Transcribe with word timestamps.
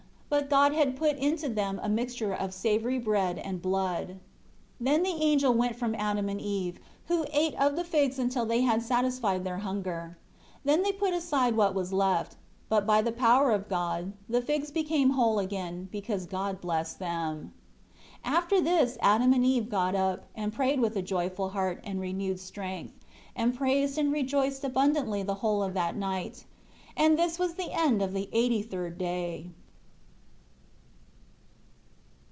But 0.31 0.49
God 0.49 0.71
had 0.71 0.95
put 0.95 1.17
into 1.17 1.49
them 1.49 1.77
a 1.83 1.89
mixture 1.89 2.31
as 2.33 2.45
of 2.47 2.53
savory 2.53 2.97
bread 2.97 3.37
and 3.37 3.61
blood. 3.61 4.11
8 4.11 4.15
Then 4.79 5.03
the 5.03 5.09
angel 5.15 5.53
went 5.53 5.75
from 5.75 5.93
Adam 5.95 6.29
and 6.29 6.39
Eve, 6.39 6.79
who 7.07 7.25
ate 7.33 7.53
of 7.55 7.75
the 7.75 7.83
figs 7.83 8.17
until 8.17 8.45
they 8.45 8.61
had 8.61 8.81
satisfied 8.81 9.43
their 9.43 9.57
hunger. 9.57 10.17
Then 10.63 10.83
they 10.83 10.93
put 10.93 11.13
aside 11.13 11.57
what 11.57 11.75
was 11.75 11.91
left; 11.91 12.37
but 12.69 12.87
by 12.87 13.01
the 13.01 13.11
power 13.11 13.51
of 13.51 13.67
God, 13.67 14.13
the 14.29 14.41
figs 14.41 14.71
became 14.71 15.11
whole 15.11 15.37
again, 15.37 15.89
because 15.91 16.25
God 16.27 16.61
blessed 16.61 16.99
them. 16.99 17.51
9 18.23 18.33
After 18.33 18.61
this 18.61 18.97
Adam 19.01 19.33
and 19.33 19.45
Eve 19.45 19.67
got 19.67 19.95
up, 19.95 20.27
and 20.33 20.53
prayed 20.53 20.79
with 20.79 20.95
a 20.95 21.01
joyful 21.01 21.49
heart 21.49 21.81
and 21.83 21.99
renewed 21.99 22.39
strength, 22.39 22.93
and 23.35 23.53
praised 23.53 23.97
and 23.97 24.13
rejoiced 24.13 24.63
abundantly 24.63 25.23
the 25.23 25.35
whole 25.43 25.61
of 25.61 25.73
that 25.73 25.97
night. 25.97 26.45
And 26.95 27.19
this 27.19 27.37
was 27.37 27.55
the 27.55 27.73
end 27.73 28.01
of 28.01 28.13
the 28.13 28.29
eighty 28.31 28.61
third 28.61 28.97
day. 28.97 29.49